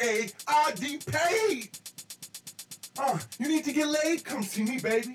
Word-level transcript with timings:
A 0.00 0.28
R 0.46 0.72
D 0.72 0.98
paid. 1.06 1.70
Uh, 2.98 3.18
you 3.38 3.48
need 3.48 3.64
to 3.64 3.72
get 3.72 3.88
laid? 3.88 4.24
Come 4.24 4.42
see 4.42 4.62
me, 4.64 4.78
baby. 4.78 5.14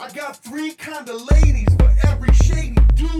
I 0.00 0.10
got 0.12 0.36
three 0.36 0.72
kind 0.72 1.08
of 1.08 1.30
ladies 1.32 1.68
for 1.78 1.94
every 2.06 2.32
shady 2.34 2.76
dude 2.94 3.10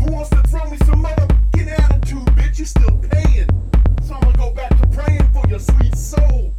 who 0.00 0.12
wants 0.12 0.30
to 0.30 0.42
throw 0.48 0.64
me 0.70 0.76
some 0.78 1.04
motherfucking 1.04 1.78
attitude, 1.78 2.26
bitch. 2.36 2.58
You 2.58 2.64
still 2.64 2.98
paying, 3.10 3.48
so 4.02 4.14
I'ma 4.14 4.32
go 4.32 4.50
back 4.52 4.70
to 4.80 4.86
praying 4.88 5.28
for 5.32 5.46
your 5.48 5.60
sweet 5.60 5.96
soul. 5.96 6.54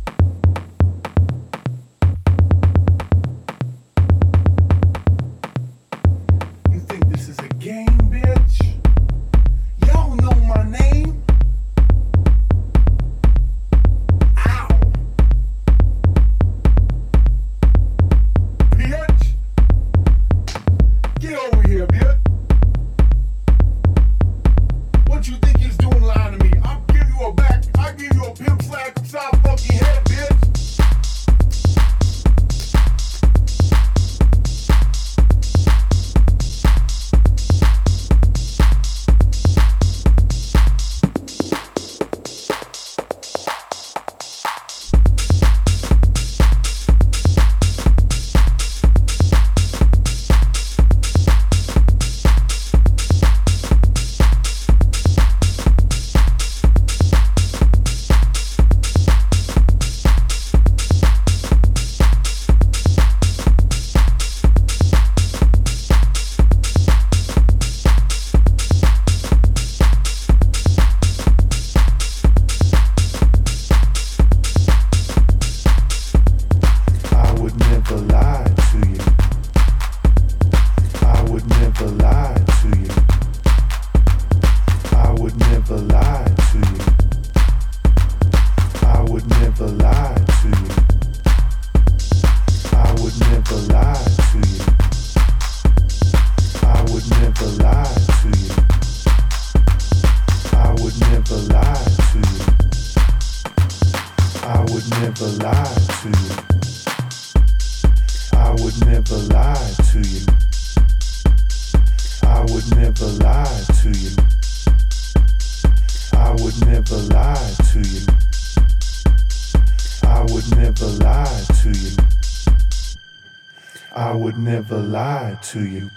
To 125.50 125.66
you. 125.66 125.90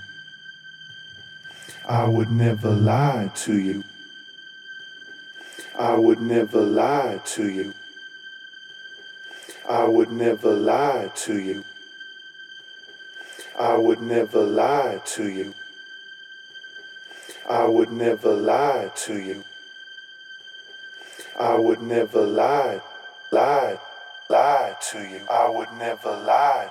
I 1.87 2.09
would 2.09 2.31
never 2.31 2.71
lie 2.71 3.31
to 3.45 3.59
you. 3.59 3.85
I 5.79 5.95
would 5.95 6.23
never 6.23 6.63
lie 6.63 7.21
to 7.35 7.51
you. 7.51 7.75
I 9.69 9.85
would 9.85 10.11
never 10.11 10.55
lie 10.55 11.11
to 11.27 11.39
you. 11.39 11.65
I 13.61 13.77
would 13.77 14.01
never 14.01 14.43
lie 14.43 15.03
to 15.17 15.29
you. 15.29 15.53
I 17.51 17.67
would 17.67 17.93
never 17.93 18.33
lie 18.33 18.91
to 19.05 19.21
you. 19.21 19.45
I 21.39 21.59
would 21.59 21.83
never 21.83 22.23
lie, 22.23 22.81
lie, 23.31 23.79
lie 24.31 24.77
to 24.93 24.99
you. 24.99 25.21
I 25.31 25.51
would 25.51 25.73
never 25.75 26.11
lie. 26.11 26.71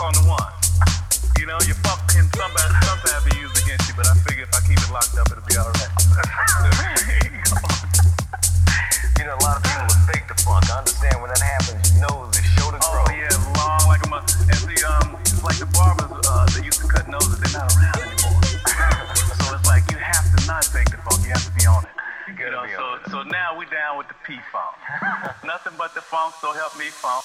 on 0.00 0.14
the 0.14 0.22
one. 0.30 0.52
You 1.38 1.46
know, 1.46 1.58
you 1.66 1.74
fuck 1.82 1.98
sometimes 2.10 2.54
be 3.26 3.34
used 3.38 3.58
against 3.58 3.88
you, 3.90 3.94
but 3.98 4.06
I 4.06 4.14
figure 4.22 4.46
if 4.46 4.54
I 4.54 4.62
keep 4.62 4.78
it 4.78 4.90
locked 4.94 5.18
up, 5.18 5.26
it'll 5.26 5.42
be 5.42 5.58
alright. 5.58 5.90
you 9.18 9.26
know, 9.26 9.34
a 9.34 9.42
lot 9.42 9.58
of 9.58 9.66
people 9.66 9.90
the. 10.46 10.62
I 10.70 10.78
understand 10.78 11.18
when 11.18 11.34
that 11.34 11.42
happens, 11.42 11.98
shoulder. 12.58 12.78
Oh, 12.82 13.06
yeah, 13.10 13.30
long 13.58 13.82
like 13.90 14.02
um, 14.86 15.18
like 15.42 15.58
the 15.58 15.66
barbers, 15.74 16.14
uh, 16.26 16.46
used 16.62 16.78
to 16.80 16.86
cut 16.86 17.08
noses, 17.10 17.34
they're 17.42 17.58
not 17.58 17.66
around 17.74 17.98
anymore. 17.98 18.38
so 19.34 19.50
it's 19.54 19.66
like 19.66 19.82
you 19.90 19.98
have 19.98 20.30
to 20.30 20.38
not 20.46 20.62
the 20.94 21.00
you 21.26 21.34
have 21.34 21.42
to 21.42 21.50
be 21.58 21.66
on 21.66 21.82
it. 21.82 21.90
You 22.38 22.54
know, 22.54 22.62
so, 22.70 23.02
so 23.10 23.26
now 23.26 23.58
we 23.58 23.66
down 23.66 23.98
with 23.98 24.06
the 24.06 24.14
P-Funk. 24.22 24.78
Nothing 25.44 25.74
but 25.76 25.92
the 25.94 26.00
funk, 26.00 26.36
so 26.40 26.52
help 26.52 26.78
me 26.78 26.86
funk. 26.86 27.17